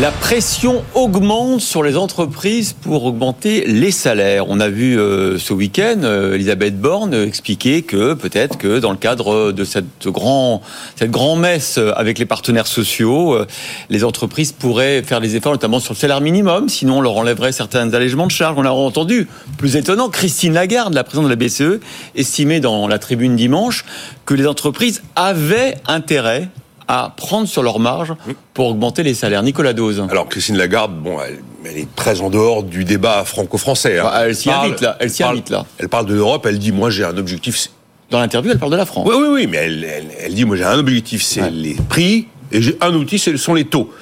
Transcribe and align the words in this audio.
La 0.00 0.12
pression 0.12 0.84
augmente 0.94 1.60
sur 1.60 1.82
les 1.82 1.96
entreprises 1.96 2.72
pour 2.72 3.04
augmenter 3.04 3.64
les 3.66 3.90
salaires. 3.90 4.44
On 4.48 4.60
a 4.60 4.68
vu 4.68 4.96
euh, 4.96 5.38
ce 5.38 5.52
week-end 5.52 6.02
euh, 6.04 6.36
Elisabeth 6.36 6.80
Borne 6.80 7.12
expliquer 7.14 7.82
que 7.82 8.14
peut-être 8.14 8.58
que 8.58 8.78
dans 8.78 8.92
le 8.92 8.96
cadre 8.96 9.50
de 9.50 9.64
cette 9.64 10.06
grand 10.06 10.62
cette 10.94 11.10
messe 11.38 11.80
avec 11.96 12.20
les 12.20 12.26
partenaires 12.26 12.68
sociaux, 12.68 13.34
euh, 13.34 13.48
les 13.90 14.04
entreprises 14.04 14.52
pourraient 14.52 15.02
faire 15.02 15.20
des 15.20 15.34
efforts 15.34 15.50
notamment 15.50 15.80
sur 15.80 15.94
le 15.94 15.98
salaire 15.98 16.20
minimum, 16.20 16.68
sinon 16.68 16.98
on 16.98 17.00
leur 17.00 17.16
enlèverait 17.16 17.50
certains 17.50 17.92
allègements 17.92 18.26
de 18.26 18.30
charges. 18.30 18.54
On 18.56 18.64
a 18.64 18.70
entendu, 18.70 19.26
plus 19.56 19.74
étonnant, 19.74 20.10
Christine 20.10 20.52
Lagarde, 20.52 20.94
la 20.94 21.02
présidente 21.02 21.24
de 21.24 21.30
la 21.30 21.34
BCE, 21.36 21.80
estimait 22.14 22.60
dans 22.60 22.86
la 22.86 23.00
tribune 23.00 23.34
dimanche 23.34 23.84
que 24.26 24.34
les 24.34 24.46
entreprises 24.46 25.02
avaient 25.16 25.74
intérêt 25.88 26.50
à 26.88 27.12
prendre 27.16 27.46
sur 27.46 27.62
leur 27.62 27.78
marge 27.78 28.14
pour 28.54 28.68
augmenter 28.68 29.02
les 29.02 29.14
salaires. 29.14 29.42
Nicolas 29.42 29.74
Dose. 29.74 30.02
Alors 30.10 30.28
Christine 30.28 30.56
Lagarde, 30.56 30.94
bon, 30.98 31.18
elle, 31.20 31.38
elle 31.64 31.76
est 31.78 31.94
très 31.94 32.20
en 32.22 32.30
dehors 32.30 32.62
du 32.62 32.84
débat 32.84 33.24
franco-français. 33.24 33.98
hein. 33.98 34.10
Elle 34.24 34.34
s'y 34.34 34.50
invite 34.50 34.80
là. 34.80 34.96
Elle 34.98 35.10
s'y 35.10 35.22
parle- 35.22 35.34
invite 35.34 35.50
là. 35.50 35.66
Elle 35.78 35.88
parle 35.88 36.06
de 36.06 36.14
l'Europe, 36.14 36.46
elle 36.46 36.58
dit 36.58 36.72
moi 36.72 36.88
j'ai 36.90 37.04
un 37.04 37.16
objectif. 37.16 37.70
Dans 38.10 38.20
l'interview, 38.20 38.50
elle 38.52 38.58
parle 38.58 38.72
de 38.72 38.76
la 38.78 38.86
France. 38.86 39.06
Oui, 39.08 39.14
oui, 39.18 39.28
oui, 39.30 39.46
mais 39.46 39.58
elle, 39.58 39.84
elle, 39.84 40.06
elle 40.18 40.34
dit 40.34 40.46
moi 40.46 40.56
j'ai 40.56 40.64
un 40.64 40.78
objectif, 40.78 41.22
c'est 41.22 41.42
Ouais. 41.42 41.50
les 41.50 41.74
prix, 41.74 42.26
et 42.52 42.62
j'ai 42.62 42.78
un 42.80 42.94
outil, 42.94 43.18
ce 43.18 43.36
sont 43.36 43.52
les 43.52 43.66
taux. 43.66 43.92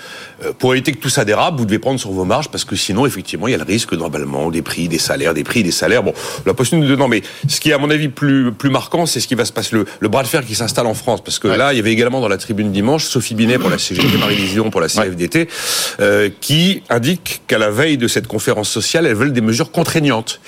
Euh, 0.44 0.52
Pour 0.58 0.74
éviter 0.74 0.92
que 0.92 0.98
tout 0.98 1.08
ça 1.08 1.24
dérape, 1.24 1.56
vous 1.56 1.64
devez 1.64 1.78
prendre 1.78 1.98
sur 1.98 2.10
vos 2.10 2.24
marges 2.24 2.48
parce 2.50 2.64
que 2.64 2.76
sinon, 2.76 3.06
effectivement, 3.06 3.48
il 3.48 3.52
y 3.52 3.54
a 3.54 3.58
le 3.58 3.64
risque 3.64 3.94
d'emballement 3.96 4.50
des 4.50 4.62
prix, 4.62 4.88
des 4.88 4.98
salaires, 4.98 5.32
des 5.34 5.44
prix, 5.44 5.62
des 5.62 5.70
salaires. 5.70 6.02
Bon, 6.02 6.12
la 6.44 6.54
possibilité 6.54 6.90
de 6.90 6.96
non, 6.96 7.08
mais 7.08 7.22
ce 7.48 7.60
qui 7.60 7.70
est 7.70 7.72
à 7.72 7.78
mon 7.78 7.90
avis 7.90 8.08
plus 8.08 8.52
plus 8.52 8.70
marquant, 8.70 9.06
c'est 9.06 9.20
ce 9.20 9.28
qui 9.28 9.34
va 9.34 9.44
se 9.44 9.52
passer 9.52 9.74
le, 9.76 9.86
le 10.00 10.08
bras 10.08 10.22
de 10.22 10.28
fer 10.28 10.44
qui 10.44 10.54
s'installe 10.54 10.86
en 10.86 10.94
France 10.94 11.22
parce 11.24 11.38
que 11.38 11.48
Ouais. 11.48 11.56
là, 11.56 11.72
il 11.72 11.76
y 11.76 11.80
avait 11.80 11.92
également 11.92 12.20
dans 12.20 12.28
la 12.28 12.38
tribune 12.38 12.70
dimanche 12.72 13.04
Sophie 13.06 13.34
Binet 13.34 13.58
pour 13.58 13.70
la 13.70 13.78
CGT, 13.78 14.18
Marie 14.18 14.36
pour 14.70 14.80
la 14.80 14.88
CFDT, 14.88 15.48
euh, 16.00 16.28
qui 16.40 16.82
indique 16.90 17.42
qu'à 17.46 17.58
la 17.58 17.70
veille 17.70 17.96
de 17.98 18.08
cette 18.08 18.26
conférence 18.26 18.68
sociale, 18.68 19.06
elles 19.06 19.14
veulent 19.14 19.32
des 19.32 19.40
mesures 19.40 19.70
contraignantes. 19.70 20.40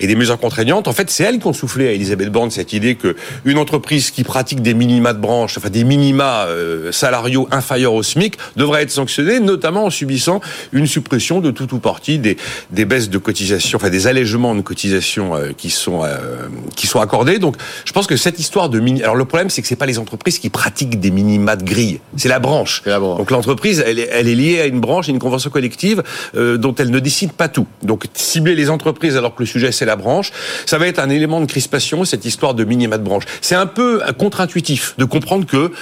Et 0.00 0.06
des 0.06 0.16
mesures 0.16 0.38
contraignantes, 0.38 0.88
en 0.88 0.92
fait, 0.92 1.10
c'est 1.10 1.24
elles 1.24 1.38
qui 1.38 1.46
ont 1.46 1.52
soufflé 1.52 1.88
à 1.88 1.92
Elisabeth 1.92 2.30
Borne 2.30 2.50
cette 2.50 2.72
idée 2.72 2.94
que 2.96 3.16
une 3.44 3.58
entreprise 3.58 4.10
qui 4.10 4.24
pratique 4.24 4.60
des 4.62 4.74
minima 4.74 5.12
de 5.12 5.18
branche, 5.20 5.56
enfin 5.58 5.70
des 5.70 5.84
minima 5.84 6.46
euh, 6.46 6.90
salariaux 6.92 7.48
inférieurs 7.50 7.94
au 7.94 8.02
SMIC, 8.02 8.36
devrait 8.56 8.82
être 8.82 8.90
sanctionnée, 8.90 9.35
notamment 9.40 9.84
en 9.84 9.90
subissant 9.90 10.40
une 10.72 10.86
suppression 10.86 11.40
de 11.40 11.50
tout 11.50 11.74
ou 11.74 11.78
partie 11.78 12.18
des, 12.18 12.36
des 12.70 12.84
baisses 12.84 13.10
de 13.10 13.18
cotisation, 13.18 13.76
enfin 13.76 13.90
des 13.90 14.06
allègements 14.06 14.54
de 14.54 14.60
cotisation 14.60 15.34
euh, 15.34 15.52
qui 15.56 15.70
sont 15.70 16.04
euh, 16.04 16.48
qui 16.74 16.86
sont 16.86 17.00
accordés. 17.00 17.38
Donc, 17.38 17.56
je 17.84 17.92
pense 17.92 18.06
que 18.06 18.16
cette 18.16 18.38
histoire 18.38 18.68
de 18.68 18.80
mini, 18.80 19.02
alors 19.02 19.16
le 19.16 19.24
problème, 19.24 19.50
c'est 19.50 19.62
que 19.62 19.68
c'est 19.68 19.76
pas 19.76 19.86
les 19.86 19.98
entreprises 19.98 20.38
qui 20.38 20.50
pratiquent 20.50 21.00
des 21.00 21.10
minima 21.10 21.56
de 21.56 21.64
grille, 21.64 22.00
c'est 22.16 22.28
la 22.28 22.38
branche. 22.38 22.82
La 22.86 23.00
branche. 23.00 23.18
Donc 23.18 23.30
l'entreprise, 23.30 23.82
elle 23.86 23.98
est, 23.98 24.08
elle 24.12 24.28
est 24.28 24.34
liée 24.34 24.60
à 24.60 24.66
une 24.66 24.80
branche, 24.80 25.08
à 25.08 25.12
une 25.12 25.18
convention 25.18 25.50
collective 25.50 26.02
euh, 26.36 26.58
dont 26.58 26.74
elle 26.74 26.90
ne 26.90 26.98
décide 27.00 27.32
pas 27.32 27.48
tout. 27.48 27.66
Donc 27.82 28.04
cibler 28.14 28.54
les 28.54 28.70
entreprises 28.70 29.16
alors 29.16 29.34
que 29.34 29.42
le 29.42 29.46
sujet 29.46 29.72
c'est 29.72 29.86
la 29.86 29.96
branche, 29.96 30.32
ça 30.66 30.78
va 30.78 30.86
être 30.86 30.98
un 30.98 31.10
élément 31.10 31.40
de 31.40 31.46
crispation 31.46 32.04
cette 32.04 32.24
histoire 32.24 32.54
de 32.54 32.64
minima 32.64 32.98
de 32.98 33.02
branche. 33.02 33.24
C'est 33.40 33.54
un 33.54 33.66
peu 33.66 34.00
contre-intuitif 34.18 34.94
de 34.98 35.04
comprendre 35.04 35.46
que 35.46 35.72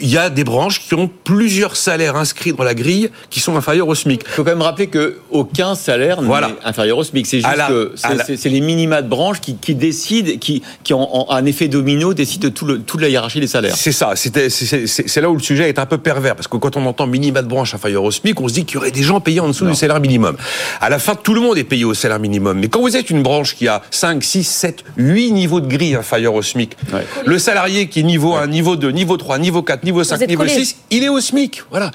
il 0.00 0.08
y 0.08 0.18
a 0.18 0.30
des 0.30 0.44
branches 0.44 0.80
qui 0.80 0.94
ont 0.94 1.10
plusieurs 1.24 1.76
salaires 1.76 2.16
inscrits 2.16 2.52
dans 2.52 2.64
la 2.64 2.74
grille 2.74 3.10
qui 3.30 3.40
sont 3.40 3.56
inférieurs 3.56 3.88
au 3.88 3.94
SMIC. 3.94 4.22
Il 4.26 4.30
faut 4.30 4.44
quand 4.44 4.50
même 4.50 4.62
rappeler 4.62 4.86
que 4.88 5.18
aucun 5.30 5.74
salaire 5.74 6.20
Voilà. 6.22 6.48
n'est 6.48 6.54
inférieur 6.64 6.98
au 6.98 7.04
SMIC. 7.04 7.26
C'est 7.26 7.40
juste 7.40 7.56
la- 7.56 7.68
que 7.68 7.92
c'est- 7.96 8.14
la- 8.44 8.50
les 8.50 8.60
minima 8.60 9.02
de 9.02 9.08
branche 9.08 9.40
qui, 9.40 9.56
qui 9.56 9.74
décident, 9.74 10.32
qui, 10.40 10.62
qui 10.84 10.94
en- 10.94 11.26
un 11.30 11.44
effet 11.46 11.68
domino 11.68 12.14
décident 12.14 12.48
de 12.48 12.52
tout 12.52 12.64
le, 12.64 12.80
toute 12.80 13.00
la 13.00 13.08
hiérarchie 13.08 13.40
des 13.40 13.46
salaires. 13.46 13.76
C'est 13.76 13.92
ça, 13.92 14.12
c'est 14.16 15.20
là 15.20 15.30
où 15.30 15.34
le 15.34 15.40
sujet 15.42 15.68
est 15.68 15.78
un 15.78 15.86
peu 15.86 15.98
pervers, 15.98 16.34
parce 16.36 16.48
que 16.48 16.56
quand 16.56 16.76
on 16.76 16.86
entend 16.86 17.06
minima 17.06 17.42
de 17.42 17.48
branche 17.48 17.74
inférieur 17.74 18.04
au 18.04 18.10
SMIC, 18.10 18.40
on 18.40 18.48
se 18.48 18.54
dit 18.54 18.64
qu'il 18.64 18.74
y 18.74 18.78
aurait 18.78 18.90
des 18.90 19.02
gens 19.02 19.20
payés 19.20 19.40
en 19.40 19.48
dessous 19.48 19.64
Non. 19.64 19.70
du 19.70 19.76
salaire 19.76 20.00
minimum. 20.00 20.36
À 20.80 20.88
la 20.88 20.98
fin, 20.98 21.14
tout 21.14 21.34
le 21.34 21.40
monde 21.40 21.58
est 21.58 21.64
payé 21.64 21.84
au 21.84 21.94
salaire 21.94 22.18
minimum. 22.18 22.58
Mais 22.58 22.68
quand 22.68 22.80
vous 22.80 22.96
êtes 22.96 23.10
une 23.10 23.22
branche 23.22 23.54
qui 23.54 23.68
a 23.68 23.82
5, 23.90 24.22
6, 24.22 24.44
7, 24.44 24.84
8 24.96 25.32
niveaux 25.32 25.60
de 25.60 25.66
grille 25.68 25.94
inférieurs 25.94 26.34
au 26.34 26.42
SMIC, 26.42 26.76
Ouais. 26.92 27.06
le 27.26 27.38
salarié 27.38 27.88
qui 27.88 28.00
est 28.00 28.04
niveau 28.04 28.34
1, 28.34 28.46
niveau 28.46 28.76
2, 28.76 28.90
niveau 28.90 29.16
3, 29.16 29.38
niveau 29.38 29.62
4, 29.62 29.82
niveau 29.88 30.04
5, 30.04 30.20
êtes 30.22 30.28
niveau 30.28 30.42
collés. 30.42 30.64
6, 30.64 30.76
il 30.90 31.04
est 31.04 31.08
au 31.08 31.20
SMIC. 31.20 31.62
Voilà. 31.70 31.90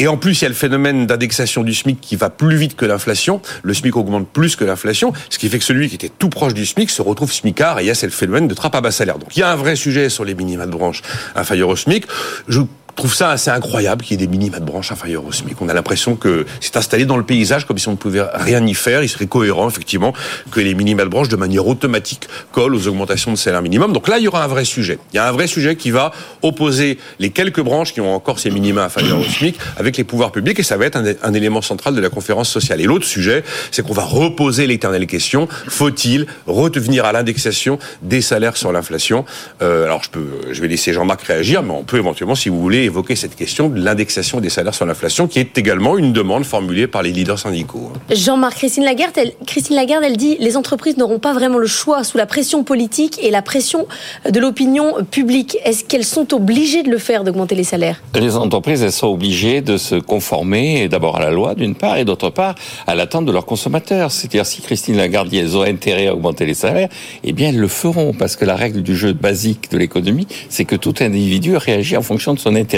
Et 0.00 0.08
en 0.08 0.16
plus, 0.16 0.40
il 0.40 0.42
y 0.42 0.46
a 0.46 0.48
le 0.48 0.54
phénomène 0.54 1.06
d'indexation 1.06 1.62
du 1.62 1.74
SMIC 1.74 2.00
qui 2.00 2.16
va 2.16 2.30
plus 2.30 2.56
vite 2.56 2.74
que 2.74 2.86
l'inflation. 2.86 3.42
Le 3.62 3.74
SMIC 3.74 3.96
augmente 3.96 4.26
plus 4.26 4.56
que 4.56 4.64
l'inflation, 4.64 5.12
ce 5.28 5.38
qui 5.38 5.50
fait 5.50 5.58
que 5.58 5.64
celui 5.64 5.90
qui 5.90 5.94
était 5.94 6.10
tout 6.10 6.30
proche 6.30 6.54
du 6.54 6.64
SMIC 6.64 6.88
se 6.88 7.02
retrouve 7.02 7.30
SMICard 7.30 7.78
et 7.78 7.84
il 7.84 7.86
y 7.86 7.90
a 7.90 7.94
ce 7.94 8.08
phénomène 8.08 8.48
de 8.48 8.54
trappe 8.54 8.74
à 8.74 8.80
bas 8.80 8.92
salaire. 8.92 9.18
Donc 9.18 9.36
il 9.36 9.40
y 9.40 9.42
a 9.42 9.52
un 9.52 9.56
vrai 9.56 9.76
sujet 9.76 10.08
sur 10.08 10.24
les 10.24 10.34
minima 10.34 10.64
de 10.64 10.70
branche 10.70 11.02
inférieurs 11.36 11.68
au 11.68 11.76
SMIC. 11.76 12.06
Je 12.48 12.62
trouve 13.00 13.14
ça 13.14 13.30
assez 13.30 13.50
incroyable 13.50 14.04
qu'il 14.04 14.20
y 14.20 14.22
ait 14.22 14.26
des 14.26 14.30
minima 14.30 14.60
de 14.60 14.64
branche 14.64 14.92
inférieurs 14.92 15.24
au 15.24 15.32
SMIC. 15.32 15.60
On 15.60 15.68
a 15.68 15.74
l'impression 15.74 16.16
que 16.16 16.46
c'est 16.60 16.76
installé 16.76 17.06
dans 17.06 17.16
le 17.16 17.24
paysage 17.24 17.66
comme 17.66 17.78
si 17.78 17.88
on 17.88 17.92
ne 17.92 17.96
pouvait 17.96 18.22
rien 18.34 18.64
y 18.66 18.74
faire. 18.74 19.02
Il 19.02 19.08
serait 19.08 19.26
cohérent, 19.26 19.68
effectivement, 19.68 20.12
que 20.50 20.60
les 20.60 20.74
minima 20.74 21.04
de 21.04 21.08
branche, 21.08 21.28
de 21.28 21.36
manière 21.36 21.66
automatique, 21.66 22.28
collent 22.52 22.74
aux 22.74 22.88
augmentations 22.88 23.32
de 23.32 23.36
salaire 23.36 23.62
minimum. 23.62 23.92
Donc 23.92 24.06
là, 24.06 24.18
il 24.18 24.24
y 24.24 24.28
aura 24.28 24.44
un 24.44 24.48
vrai 24.48 24.64
sujet. 24.64 24.98
Il 25.12 25.16
y 25.16 25.18
a 25.18 25.26
un 25.26 25.32
vrai 25.32 25.46
sujet 25.46 25.76
qui 25.76 25.90
va 25.90 26.12
opposer 26.42 26.98
les 27.18 27.30
quelques 27.30 27.62
branches 27.62 27.94
qui 27.94 28.00
ont 28.00 28.14
encore 28.14 28.38
ces 28.38 28.50
minima 28.50 28.84
inférieurs 28.84 29.18
au 29.18 29.24
SMIC 29.24 29.58
avec 29.78 29.96
les 29.96 30.04
pouvoirs 30.04 30.30
publics 30.30 30.58
et 30.58 30.62
ça 30.62 30.76
va 30.76 30.84
être 30.86 30.96
un, 30.96 31.14
un 31.22 31.34
élément 31.34 31.62
central 31.62 31.94
de 31.94 32.00
la 32.00 32.10
conférence 32.10 32.50
sociale. 32.50 32.80
Et 32.80 32.84
l'autre 32.84 33.06
sujet, 33.06 33.44
c'est 33.70 33.82
qu'on 33.84 33.94
va 33.94 34.04
reposer 34.04 34.66
l'éternelle 34.66 35.06
question 35.06 35.48
faut-il 35.68 36.26
revenir 36.46 37.04
à 37.04 37.12
l'indexation 37.12 37.78
des 38.02 38.20
salaires 38.20 38.56
sur 38.56 38.72
l'inflation? 38.72 39.24
Euh, 39.62 39.84
Alors, 39.84 40.02
je 40.02 40.10
peux, 40.10 40.28
je 40.50 40.60
vais 40.60 40.68
laisser 40.68 40.92
Jean-Marc 40.92 41.22
réagir, 41.22 41.62
mais 41.62 41.72
on 41.72 41.84
peut 41.84 41.98
éventuellement, 41.98 42.34
si 42.34 42.48
vous 42.48 42.60
voulez, 42.60 42.89
évoquer 42.90 43.16
cette 43.16 43.36
question 43.36 43.68
de 43.68 43.80
l'indexation 43.80 44.40
des 44.40 44.50
salaires 44.50 44.74
sur 44.74 44.84
l'inflation, 44.84 45.28
qui 45.28 45.38
est 45.38 45.56
également 45.56 45.96
une 45.96 46.12
demande 46.12 46.44
formulée 46.44 46.86
par 46.86 47.02
les 47.02 47.12
leaders 47.12 47.38
syndicaux. 47.38 47.92
Jean-Marc, 48.10 48.56
Christine 48.56 48.84
Lagarde, 48.84 49.16
elle, 49.16 49.32
Christine 49.46 49.76
Lagarde, 49.76 50.04
elle 50.04 50.16
dit 50.16 50.36
les 50.40 50.56
entreprises 50.56 50.96
n'auront 50.96 51.20
pas 51.20 51.32
vraiment 51.32 51.58
le 51.58 51.66
choix 51.66 52.04
sous 52.04 52.18
la 52.18 52.26
pression 52.26 52.64
politique 52.64 53.18
et 53.22 53.30
la 53.30 53.42
pression 53.42 53.86
de 54.28 54.40
l'opinion 54.40 55.04
publique. 55.10 55.56
Est-ce 55.64 55.84
qu'elles 55.84 56.04
sont 56.04 56.34
obligées 56.34 56.82
de 56.82 56.90
le 56.90 56.98
faire, 56.98 57.24
d'augmenter 57.24 57.54
les 57.54 57.64
salaires? 57.64 58.02
Les 58.14 58.36
entreprises, 58.36 58.82
elles 58.82 58.92
sont 58.92 59.06
obligées 59.06 59.60
de 59.60 59.76
se 59.76 59.94
conformer 59.94 60.88
d'abord 60.88 61.16
à 61.16 61.20
la 61.20 61.30
loi, 61.30 61.54
d'une 61.54 61.76
part, 61.76 61.96
et 61.96 62.04
d'autre 62.04 62.30
part, 62.30 62.56
à 62.86 62.94
l'attente 62.94 63.24
de 63.24 63.32
leurs 63.32 63.46
consommateurs. 63.46 64.10
C'est-à-dire, 64.10 64.46
si 64.46 64.62
Christine 64.62 64.96
Lagarde 64.96 65.28
dit 65.28 65.38
elles 65.38 65.56
ont 65.56 65.62
intérêt 65.62 66.08
à 66.08 66.14
augmenter 66.14 66.44
les 66.44 66.54
salaires, 66.54 66.88
eh 67.22 67.32
bien, 67.32 67.50
elles 67.50 67.58
le 67.58 67.68
feront, 67.68 68.12
parce 68.12 68.34
que 68.36 68.44
la 68.44 68.56
règle 68.56 68.82
du 68.82 68.96
jeu 68.96 69.12
basique 69.12 69.70
de 69.70 69.78
l'économie, 69.78 70.26
c'est 70.48 70.64
que 70.64 70.76
tout 70.76 70.94
individu 71.00 71.56
réagit 71.56 71.96
en 71.96 72.02
fonction 72.02 72.34
de 72.34 72.38
son 72.38 72.56
intérêt. 72.56 72.69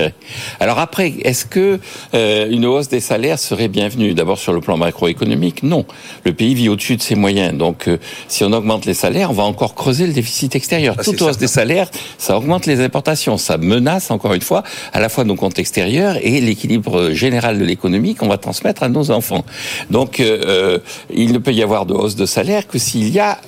Alors 0.61 0.79
après, 0.79 1.15
est-ce 1.23 1.45
que 1.45 1.79
euh, 2.15 2.49
une 2.51 2.67
hausse 2.67 2.89
des 2.89 3.01
salaires 3.01 3.39
serait 3.39 3.69
bienvenue? 3.69 4.15
D'abord, 4.15 4.39
sur 4.39 4.53
le 4.53 4.61
plan 4.61 4.77
macroéconomique, 4.77 5.63
non. 5.63 5.85
Le 6.25 6.33
pays 6.33 6.55
vit 6.55 6.69
au-dessus 6.69 6.97
de 6.97 7.03
ses 7.03 7.15
moyens, 7.15 7.57
donc 7.57 7.89
euh, 7.89 7.99
si 8.29 8.45
on 8.45 8.53
augmente 8.53 8.85
les 8.87 8.95
salaires, 8.95 9.31
on 9.31 9.35
va 9.35 9.43
encore 9.45 9.75
creuser 9.75 10.07
le 10.07 10.13
déficit 10.13 10.55
extérieur. 10.57 10.97
Ah, 10.99 11.03
Toute 11.03 11.21
hausse 11.23 11.39
des 11.39 11.47
salaires, 11.47 11.91
ça 12.19 12.37
augmente 12.37 12.67
les 12.67 12.81
importations, 12.81 13.37
ça 13.37 13.59
menace 13.59 14.11
encore 14.11 14.35
une 14.35 14.43
fois 14.43 14.63
à 14.93 15.01
la 15.01 15.09
fois 15.09 15.25
nos 15.25 15.37
comptes 15.37 15.59
extérieurs 15.59 16.17
et 16.23 16.41
l'équilibre 16.41 17.11
général 17.11 17.59
de 17.59 17.65
l'économie 17.65 18.15
qu'on 18.15 18.29
va 18.29 18.39
transmettre 18.39 18.83
à 18.83 18.89
nos 18.89 19.11
enfants. 19.11 19.45
Donc, 19.91 20.21
euh, 20.21 20.41
euh, 20.47 20.79
il 21.15 21.33
ne 21.33 21.39
peut 21.39 21.53
y 21.53 21.63
avoir 21.63 21.87
de 21.87 21.95
hausse 21.95 22.17
de 22.17 22.27
salaire 22.27 22.67
que 22.67 22.79
s'il 22.79 23.09
y 23.11 23.21
a 23.21 23.39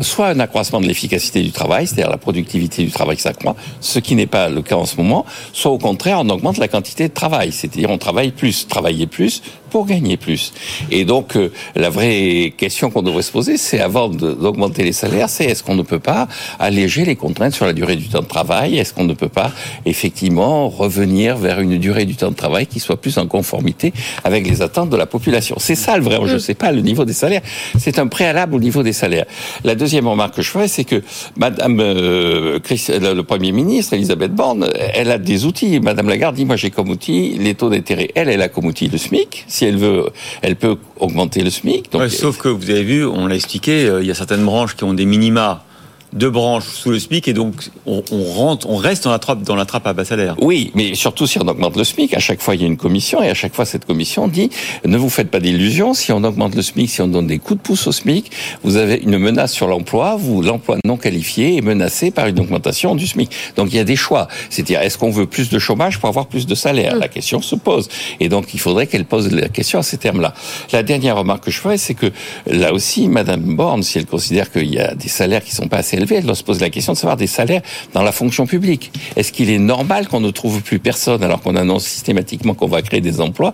soit 0.00 0.28
un 0.28 0.40
accroissement 0.40 0.80
de 0.80 0.86
l'efficacité 0.86 1.42
du 1.42 1.50
travail, 1.50 1.86
c'est-à-dire 1.86 2.10
la 2.10 2.18
productivité 2.18 2.84
du 2.84 2.90
travail 2.90 3.16
qui 3.16 3.22
s'accroît, 3.22 3.56
ce 3.80 3.98
qui 3.98 4.14
n'est 4.14 4.26
pas 4.26 4.48
le 4.48 4.62
cas 4.62 4.76
en 4.76 4.86
ce 4.86 4.96
moment, 4.96 5.24
soit 5.52 5.70
au 5.70 5.78
contraire 5.78 6.18
on 6.20 6.28
augmente 6.28 6.58
la 6.58 6.68
quantité 6.68 7.08
de 7.08 7.14
travail, 7.14 7.52
c'est-à-dire 7.52 7.90
on 7.90 7.98
travaille 7.98 8.30
plus, 8.30 8.66
travailler 8.68 9.06
plus 9.06 9.42
pour 9.70 9.86
gagner 9.86 10.16
plus. 10.16 10.52
Et 10.90 11.04
donc 11.04 11.36
euh, 11.36 11.52
la 11.76 11.90
vraie 11.90 12.54
question 12.56 12.90
qu'on 12.90 13.02
devrait 13.02 13.22
se 13.22 13.32
poser, 13.32 13.56
c'est 13.56 13.80
avant 13.80 14.08
d'augmenter 14.08 14.82
les 14.82 14.92
salaires, 14.92 15.28
c'est 15.28 15.44
est-ce 15.44 15.62
qu'on 15.62 15.74
ne 15.74 15.82
peut 15.82 15.98
pas 15.98 16.28
alléger 16.58 17.04
les 17.04 17.16
contraintes 17.16 17.54
sur 17.54 17.66
la 17.66 17.72
durée 17.72 17.96
du 17.96 18.08
temps 18.08 18.20
de 18.22 18.26
travail? 18.26 18.78
Est-ce 18.78 18.94
qu'on 18.94 19.04
ne 19.04 19.14
peut 19.14 19.28
pas 19.28 19.52
effectivement 19.84 20.68
revenir 20.68 21.36
vers 21.36 21.60
une 21.60 21.78
durée 21.78 22.04
du 22.04 22.16
temps 22.16 22.30
de 22.30 22.36
travail 22.36 22.66
qui 22.66 22.80
soit 22.80 23.00
plus 23.00 23.18
en 23.18 23.26
conformité 23.26 23.92
avec 24.24 24.46
les 24.46 24.62
attentes 24.62 24.90
de 24.90 24.96
la 24.96 25.06
population? 25.06 25.56
C'est 25.58 25.74
ça 25.74 25.96
le 25.96 26.02
vrai 26.02 26.16
enjeu, 26.16 26.38
c'est 26.38 26.54
pas 26.54 26.72
le 26.72 26.80
niveau 26.80 27.04
des 27.04 27.12
salaires, 27.12 27.42
c'est 27.78 27.98
un 27.98 28.06
préalable 28.06 28.54
au 28.54 28.60
niveau 28.60 28.82
des 28.82 28.92
salaires. 28.92 29.26
La 29.68 29.74
deuxième 29.74 30.08
remarque 30.08 30.34
que 30.36 30.40
je 30.40 30.48
ferais, 30.48 30.66
c'est 30.66 30.84
que 30.84 31.02
Madame 31.36 31.78
euh, 31.80 32.58
Chris- 32.58 32.86
le 32.88 33.20
Premier 33.20 33.52
ministre, 33.52 33.92
Elisabeth 33.92 34.32
Borne, 34.34 34.66
elle 34.94 35.10
a 35.10 35.18
des 35.18 35.44
outils. 35.44 35.78
Madame 35.78 36.08
Lagarde 36.08 36.36
dit, 36.36 36.46
moi 36.46 36.56
j'ai 36.56 36.70
comme 36.70 36.88
outil 36.88 37.36
les 37.38 37.54
taux 37.54 37.68
d'intérêt. 37.68 38.08
Elle, 38.14 38.30
elle 38.30 38.40
a 38.40 38.48
comme 38.48 38.64
outil 38.64 38.88
le 38.88 38.96
SMIC. 38.96 39.44
Si 39.46 39.66
elle 39.66 39.76
veut, 39.76 40.06
elle 40.40 40.56
peut 40.56 40.76
augmenter 40.98 41.42
le 41.42 41.50
SMIC. 41.50 41.90
Sauf 42.08 42.38
que 42.38 42.48
vous 42.48 42.70
avez 42.70 42.82
vu, 42.82 43.04
on 43.04 43.26
l'a 43.26 43.34
expliqué, 43.34 43.84
euh, 43.84 44.00
il 44.00 44.08
y 44.08 44.10
a 44.10 44.14
certaines 44.14 44.42
branches 44.44 44.74
qui 44.74 44.84
ont 44.84 44.94
des 44.94 45.04
minima 45.04 45.64
deux 46.12 46.30
branches 46.30 46.66
sous 46.66 46.90
le 46.90 46.98
SMIC 46.98 47.28
et 47.28 47.32
donc 47.32 47.54
on, 47.86 48.02
on 48.10 48.24
rentre, 48.24 48.68
on 48.68 48.76
reste 48.76 49.04
dans 49.04 49.10
la 49.10 49.18
trappe, 49.18 49.42
dans 49.42 49.56
la 49.56 49.66
trappe 49.66 49.86
à 49.86 49.92
bas 49.92 50.04
salaire. 50.04 50.36
Oui, 50.40 50.70
mais 50.74 50.94
surtout 50.94 51.26
si 51.26 51.38
on 51.38 51.46
augmente 51.46 51.76
le 51.76 51.84
SMIC, 51.84 52.14
à 52.14 52.18
chaque 52.18 52.40
fois 52.40 52.54
il 52.54 52.62
y 52.62 52.64
a 52.64 52.66
une 52.66 52.76
commission 52.76 53.22
et 53.22 53.28
à 53.28 53.34
chaque 53.34 53.54
fois 53.54 53.64
cette 53.64 53.84
commission 53.84 54.28
dit 54.28 54.50
ne 54.84 54.96
vous 54.96 55.10
faites 55.10 55.30
pas 55.30 55.40
d'illusions, 55.40 55.94
si 55.94 56.12
on 56.12 56.24
augmente 56.24 56.54
le 56.54 56.62
SMIC, 56.62 56.90
si 56.90 57.02
on 57.02 57.08
donne 57.08 57.26
des 57.26 57.38
coups 57.38 57.58
de 57.58 57.62
pouce 57.62 57.86
au 57.86 57.92
SMIC, 57.92 58.30
vous 58.64 58.76
avez 58.76 58.96
une 58.96 59.18
menace 59.18 59.52
sur 59.52 59.68
l'emploi, 59.68 60.16
vous 60.16 60.42
l'emploi 60.42 60.78
non 60.84 60.96
qualifié 60.96 61.56
est 61.56 61.60
menacé 61.60 62.10
par 62.10 62.26
une 62.26 62.40
augmentation 62.40 62.94
du 62.94 63.06
SMIC. 63.06 63.30
Donc 63.56 63.68
il 63.72 63.76
y 63.76 63.80
a 63.80 63.84
des 63.84 63.96
choix, 63.96 64.28
c'est-à-dire 64.50 64.80
est-ce 64.80 64.98
qu'on 64.98 65.10
veut 65.10 65.26
plus 65.26 65.50
de 65.50 65.58
chômage 65.58 65.98
pour 65.98 66.08
avoir 66.08 66.26
plus 66.26 66.46
de 66.46 66.54
salaire? 66.54 66.96
La 66.96 67.08
question 67.08 67.42
se 67.42 67.54
pose 67.54 67.88
et 68.20 68.28
donc 68.28 68.54
il 68.54 68.60
faudrait 68.60 68.86
qu'elle 68.86 69.04
pose 69.04 69.32
la 69.32 69.48
question 69.48 69.78
à 69.78 69.82
ces 69.82 69.98
termes-là. 69.98 70.34
La 70.72 70.82
dernière 70.82 71.16
remarque 71.16 71.44
que 71.44 71.50
je 71.50 71.58
ferais, 71.58 71.78
c'est 71.78 71.94
que 71.94 72.06
là 72.46 72.72
aussi, 72.72 73.08
Madame 73.08 73.56
Borne, 73.56 73.82
si 73.82 73.98
elle 73.98 74.06
considère 74.06 74.50
qu'il 74.50 74.72
y 74.72 74.78
a 74.78 74.94
des 74.94 75.08
salaires 75.08 75.44
qui 75.44 75.54
sont 75.54 75.68
pas 75.68 75.78
assez 75.78 75.97
élevés, 75.98 76.16
elle 76.16 76.24
doit 76.24 76.34
se 76.34 76.42
poser 76.42 76.60
la 76.60 76.70
question 76.70 76.92
de 76.94 76.98
savoir 76.98 77.16
des 77.16 77.26
salaires 77.26 77.62
dans 77.92 78.02
la 78.02 78.12
fonction 78.12 78.46
publique. 78.46 78.90
Est-ce 79.16 79.30
qu'il 79.32 79.50
est 79.50 79.58
normal 79.58 80.08
qu'on 80.08 80.20
ne 80.20 80.30
trouve 80.30 80.62
plus 80.62 80.78
personne 80.78 81.22
alors 81.22 81.40
qu'on 81.42 81.56
annonce 81.56 81.84
systématiquement 81.84 82.54
qu'on 82.54 82.66
va 82.68 82.80
créer 82.82 83.00
des 83.00 83.20
emplois 83.20 83.52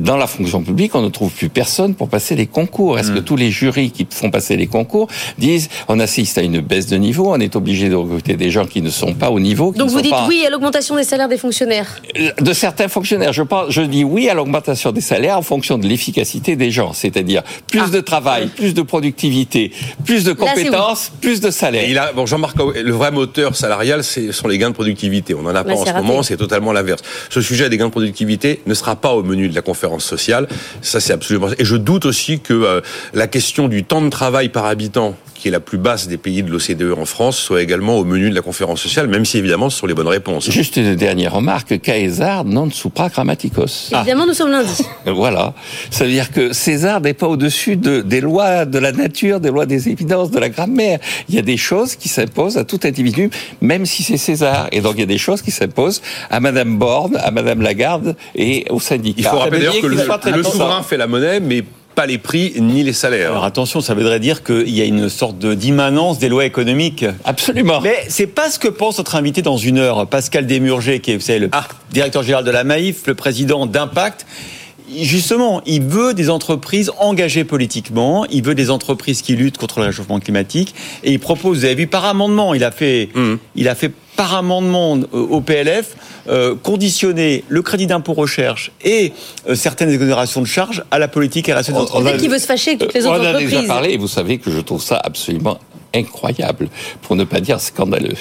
dans 0.00 0.16
la 0.16 0.26
fonction 0.26 0.62
publique, 0.62 0.94
on 0.94 1.02
ne 1.02 1.08
trouve 1.08 1.30
plus 1.32 1.48
personne 1.48 1.94
pour 1.94 2.08
passer 2.08 2.34
les 2.36 2.46
concours? 2.46 2.98
Est-ce 2.98 3.10
que 3.12 3.18
Mm. 3.20 3.24
tous 3.24 3.36
les 3.36 3.50
jurys 3.50 3.90
qui 3.90 4.06
font 4.10 4.30
passer 4.30 4.56
les 4.56 4.66
concours 4.66 5.08
disent 5.38 5.68
on 5.88 5.98
assiste 6.00 6.36
à 6.38 6.42
une 6.42 6.60
baisse 6.60 6.86
de 6.86 6.96
niveau, 6.96 7.32
on 7.32 7.40
est 7.40 7.56
obligé 7.56 7.88
de 7.88 7.94
recruter 7.94 8.34
des 8.36 8.50
gens 8.50 8.66
qui 8.66 8.82
ne 8.82 8.90
sont 8.90 9.14
pas 9.14 9.30
au 9.30 9.40
niveau, 9.40 9.72
qui 9.72 9.78
Donc 9.78 9.88
ne 9.88 9.92
vous 9.92 9.98
sont 9.98 10.02
dites 10.02 10.10
pas 10.12 10.26
oui 10.28 10.44
à 10.46 10.50
l'augmentation 10.50 10.96
des 10.96 11.04
salaires 11.04 11.28
des 11.28 11.38
fonctionnaires? 11.38 12.02
de 12.40 12.52
certains 12.52 12.88
fonctionnaires. 12.88 13.32
Je 13.32 13.42
pense, 13.42 13.70
je 13.70 13.82
dis 13.82 14.04
oui 14.04 14.28
à 14.28 14.34
l'augmentation 14.34 14.92
des 14.92 15.00
salaires 15.00 15.38
en 15.38 15.42
fonction 15.42 15.78
de 15.78 15.86
l'efficacité 15.86 16.56
des 16.56 16.70
gens, 16.70 16.92
c'est-à-dire 16.92 17.42
plus 17.68 17.80
Ah. 17.86 17.88
de 17.90 18.00
travail, 18.00 18.48
plus 18.48 18.74
de 18.74 18.82
productivité, 18.82 19.70
plus 20.04 20.24
de 20.24 20.30
Là, 20.30 20.36
compétences, 20.36 21.12
plus 21.20 21.40
de 21.40 21.50
salaire. 21.50 21.83
Et 21.84 21.90
il 21.90 21.98
a, 21.98 22.12
bon, 22.12 22.26
Jean-Marc, 22.26 22.56
le 22.58 22.92
vrai 22.92 23.10
moteur 23.10 23.54
salarial, 23.54 24.02
ce 24.02 24.32
sont 24.32 24.48
les 24.48 24.58
gains 24.58 24.70
de 24.70 24.74
productivité. 24.74 25.34
On 25.34 25.42
n'en 25.42 25.54
a 25.54 25.64
pas 25.64 25.74
en 25.74 25.84
ce 25.84 25.90
raté. 25.90 26.06
moment, 26.06 26.22
c'est 26.22 26.36
totalement 26.36 26.72
l'inverse. 26.72 27.02
Ce 27.30 27.40
sujet 27.40 27.68
des 27.68 27.76
gains 27.76 27.86
de 27.86 27.90
productivité 27.90 28.62
ne 28.66 28.74
sera 28.74 28.96
pas 28.96 29.12
au 29.12 29.22
menu 29.22 29.48
de 29.48 29.54
la 29.54 29.62
conférence 29.62 30.04
sociale. 30.04 30.48
Ça, 30.82 31.00
c'est 31.00 31.12
absolument. 31.12 31.48
Et 31.58 31.64
je 31.64 31.76
doute 31.76 32.06
aussi 32.06 32.40
que 32.40 32.54
euh, 32.54 32.80
la 33.12 33.26
question 33.26 33.68
du 33.68 33.84
temps 33.84 34.02
de 34.02 34.08
travail 34.08 34.48
par 34.48 34.64
habitant, 34.64 35.16
qui 35.44 35.48
est 35.48 35.50
la 35.50 35.60
plus 35.60 35.76
basse 35.76 36.08
des 36.08 36.16
pays 36.16 36.42
de 36.42 36.50
l'OCDE 36.50 36.98
en 36.98 37.04
France, 37.04 37.36
soit 37.36 37.60
également 37.60 37.98
au 37.98 38.04
menu 38.04 38.30
de 38.30 38.34
la 38.34 38.40
conférence 38.40 38.80
sociale, 38.80 39.08
même 39.08 39.26
si 39.26 39.36
évidemment 39.36 39.68
ce 39.68 39.78
sont 39.78 39.86
les 39.86 39.92
bonnes 39.92 40.08
réponses. 40.08 40.50
Juste 40.50 40.78
une 40.78 40.94
dernière 40.94 41.34
remarque, 41.34 41.78
Caesar 41.82 42.46
non 42.46 42.70
supra 42.70 43.10
grammaticos. 43.10 43.90
Évidemment, 43.92 44.26
nous 44.26 44.32
sommes 44.32 44.50
lundi. 44.50 44.82
Voilà. 45.04 45.52
Ça 45.90 46.04
veut 46.04 46.10
dire 46.10 46.30
que 46.30 46.54
César 46.54 47.02
n'est 47.02 47.12
pas 47.12 47.28
au-dessus 47.28 47.76
de, 47.76 48.00
des 48.00 48.22
lois 48.22 48.64
de 48.64 48.78
la 48.78 48.90
nature, 48.92 49.38
des 49.38 49.50
lois 49.50 49.66
des 49.66 49.90
évidences, 49.90 50.30
de 50.30 50.38
la 50.38 50.48
grammaire. 50.48 50.98
Il 51.28 51.34
y 51.34 51.38
a 51.38 51.42
des 51.42 51.58
choses 51.58 51.94
qui 51.94 52.08
s'imposent 52.08 52.56
à 52.56 52.64
tout 52.64 52.80
individu, 52.84 53.28
même 53.60 53.84
si 53.84 54.02
c'est 54.02 54.16
César. 54.16 54.68
Et 54.72 54.80
donc 54.80 54.94
il 54.96 55.00
y 55.00 55.02
a 55.02 55.06
des 55.06 55.18
choses 55.18 55.42
qui 55.42 55.50
s'imposent 55.50 56.00
à 56.30 56.40
Madame 56.40 56.78
Borne, 56.78 57.18
à 57.22 57.30
Madame 57.30 57.60
Lagarde 57.60 58.16
et 58.34 58.64
au 58.70 58.80
syndicat. 58.80 59.20
Il 59.20 59.26
faut 59.26 59.38
rappeler 59.38 59.58
d'ailleurs 59.58 59.80
que 59.82 59.86
le, 59.88 60.36
le 60.36 60.42
souverain 60.42 60.82
fait 60.82 60.96
la 60.96 61.06
monnaie, 61.06 61.40
mais 61.40 61.64
pas 61.94 62.06
les 62.06 62.18
prix 62.18 62.54
ni 62.58 62.82
les 62.82 62.92
salaires. 62.92 63.30
Alors 63.30 63.44
attention, 63.44 63.80
ça 63.80 63.94
voudrait 63.94 64.20
dire 64.20 64.42
qu'il 64.42 64.70
y 64.70 64.80
a 64.80 64.84
une 64.84 65.08
sorte 65.08 65.38
de 65.38 65.54
d'immanence 65.54 66.18
des 66.18 66.28
lois 66.28 66.44
économiques. 66.44 67.04
Absolument. 67.24 67.80
Mais 67.80 68.04
c'est 68.08 68.26
pas 68.26 68.50
ce 68.50 68.58
que 68.58 68.68
pense 68.68 68.98
notre 68.98 69.14
invité 69.16 69.42
dans 69.42 69.56
une 69.56 69.78
heure, 69.78 70.06
Pascal 70.06 70.46
Desmurger, 70.46 71.00
qui 71.00 71.12
est 71.12 71.16
vous 71.16 71.20
savez, 71.22 71.38
le 71.38 71.48
Ah. 71.52 71.66
directeur 71.92 72.22
général 72.22 72.44
de 72.44 72.50
la 72.50 72.64
Maïf, 72.64 73.06
le 73.06 73.14
président 73.14 73.66
d'Impact. 73.66 74.26
Justement, 75.00 75.62
il 75.64 75.82
veut 75.82 76.12
des 76.12 76.28
entreprises 76.28 76.92
engagées 76.98 77.44
politiquement, 77.44 78.26
il 78.26 78.44
veut 78.44 78.54
des 78.54 78.70
entreprises 78.70 79.22
qui 79.22 79.34
luttent 79.34 79.56
contre 79.56 79.80
le 79.80 79.86
réchauffement 79.86 80.20
climatique, 80.20 80.74
et 81.02 81.10
il 81.12 81.18
propose, 81.18 81.58
vous 81.60 81.64
avez 81.64 81.74
vu, 81.74 81.86
par 81.86 82.04
amendement, 82.04 82.52
il 82.54 82.62
a 82.64 82.70
fait, 82.70 83.08
Mhm. 83.14 83.38
il 83.56 83.68
a 83.68 83.74
fait 83.74 83.90
par 84.16 84.34
amendement 84.34 84.96
euh, 84.96 85.18
au 85.18 85.40
PLF 85.40 85.96
euh, 86.28 86.54
conditionner 86.54 87.44
le 87.48 87.62
crédit 87.62 87.86
d'impôt 87.86 88.12
recherche 88.14 88.70
et 88.82 89.12
euh, 89.48 89.54
certaines 89.54 89.90
exonérations 89.90 90.40
de 90.40 90.46
charges 90.46 90.82
à 90.90 90.98
la 90.98 91.08
politique 91.08 91.48
RSE 91.48 91.70
entreprises. 91.70 92.06
a- 92.06 92.10
Peut-être 92.10 92.20
qu'il 92.20 92.30
veut 92.30 92.38
se 92.38 92.46
fâcher 92.46 92.70
avec 92.72 92.80
toutes 92.82 92.94
les 92.94 93.06
On 93.06 93.10
en 93.10 93.20
a 93.24 93.38
déjà 93.38 93.62
parlé 93.64 93.90
et 93.90 93.96
vous 93.98 94.08
savez 94.08 94.38
que 94.38 94.50
je 94.50 94.60
trouve 94.60 94.82
ça 94.82 95.00
absolument 95.02 95.58
incroyable, 95.94 96.68
pour 97.02 97.14
ne 97.16 97.24
pas 97.24 97.40
dire 97.40 97.60
scandaleux. 97.60 98.14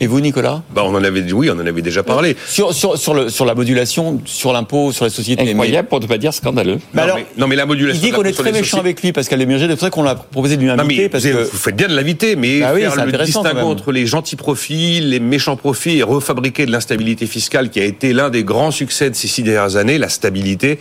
Et 0.00 0.06
vous, 0.06 0.20
Nicolas 0.20 0.62
Bah, 0.74 0.82
on 0.84 0.94
en 0.94 1.02
avait 1.04 1.32
oui, 1.32 1.48
on 1.50 1.54
en 1.54 1.66
avait 1.66 1.82
déjà 1.82 2.02
parlé. 2.02 2.36
sur, 2.48 2.74
sur, 2.74 2.98
sur, 2.98 3.14
le, 3.14 3.28
sur 3.28 3.44
la 3.44 3.54
modulation, 3.54 4.20
sur 4.24 4.52
l'impôt, 4.52 4.92
sur 4.92 5.04
les 5.04 5.10
sociétés. 5.10 5.44
mais- 5.44 5.50
Incroyable 5.52 5.88
pour 5.88 6.00
ne 6.00 6.06
pas 6.06 6.18
dire 6.18 6.34
scandaleux. 6.34 6.78
Mais 6.92 7.00
non, 7.00 7.04
alors, 7.04 7.16
mais, 7.16 7.26
non, 7.38 7.46
mais 7.46 7.56
la 7.56 7.66
modulation. 7.66 8.00
Il 8.02 8.06
dit 8.10 8.12
qu'on 8.12 8.24
est 8.24 8.32
très 8.32 8.52
méchant 8.52 8.78
avec 8.78 9.00
lui, 9.02 9.12
Pascal 9.12 9.38
Desmurger. 9.38 9.66
C'est 9.68 9.72
pour 9.74 9.80
ça 9.80 9.90
qu'on 9.90 10.02
l'a 10.02 10.14
proposé 10.16 10.56
de 10.56 10.62
lui 10.62 10.68
Non, 10.68 10.78
inviter. 10.78 11.02
mais 11.02 11.08
parce 11.08 11.24
vous, 11.24 11.32
que... 11.38 11.42
vous 11.44 11.56
faites 11.58 11.76
bien 11.76 11.88
de 11.88 11.94
l'inviter, 11.94 12.34
mais 12.36 12.60
Bah 12.60 12.72
oui, 12.74 12.80
faire 12.82 13.06
le 13.06 13.12
distinguo 13.24 13.60
entre 13.68 13.92
les 13.92 14.06
gentils 14.06 14.36
profits, 14.36 15.00
les 15.00 15.20
méchants 15.20 15.56
profits 15.56 15.98
et 15.98 16.02
refabriquer 16.02 16.66
de 16.66 16.72
l'instabilité 16.72 17.26
fiscale 17.26 17.70
qui 17.70 17.80
a 17.80 17.84
été 17.84 18.12
l'un 18.12 18.30
des 18.30 18.42
grands 18.44 18.70
succès 18.72 19.10
de 19.10 19.14
ces 19.14 19.28
six 19.28 19.42
dernières 19.42 19.76
années, 19.76 19.98
la 19.98 20.08
stabilité. 20.08 20.78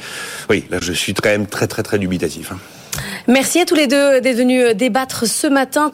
Oui, 0.49 0.63
là, 0.71 0.77
je 0.81 0.91
suis 0.93 1.13
quand 1.13 1.29
même 1.29 1.45
très, 1.47 1.67
très, 1.67 1.83
très 1.83 1.99
dubitatif. 1.99 2.51
hein. 2.51 2.57
Merci 3.27 3.59
à 3.59 3.65
tous 3.65 3.73
les 3.73 3.87
deux 3.87 4.21
d'être 4.21 4.37
venus 4.37 4.75
débattre 4.75 5.25
ce 5.27 5.47
matin. 5.47 5.91